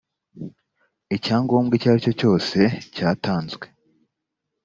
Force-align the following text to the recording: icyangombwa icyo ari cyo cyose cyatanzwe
icyangombwa 1.15 1.73
icyo 1.75 1.87
ari 1.91 2.03
cyo 2.05 2.13
cyose 2.19 2.59
cyatanzwe 2.95 3.65